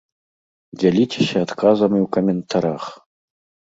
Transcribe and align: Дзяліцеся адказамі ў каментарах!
Дзяліцеся 0.85 1.37
адказамі 1.47 1.99
ў 2.05 2.07
каментарах! 2.21 2.83